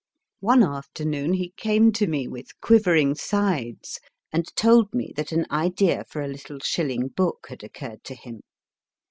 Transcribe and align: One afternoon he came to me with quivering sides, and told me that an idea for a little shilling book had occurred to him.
One 0.39 0.63
afternoon 0.63 1.33
he 1.33 1.53
came 1.57 1.91
to 1.91 2.07
me 2.07 2.27
with 2.27 2.59
quivering 2.59 3.13
sides, 3.13 3.99
and 4.31 4.47
told 4.55 4.95
me 4.95 5.13
that 5.15 5.31
an 5.31 5.45
idea 5.51 6.05
for 6.09 6.23
a 6.23 6.27
little 6.27 6.57
shilling 6.63 7.09
book 7.09 7.45
had 7.49 7.63
occurred 7.63 8.03
to 8.05 8.15
him. 8.15 8.41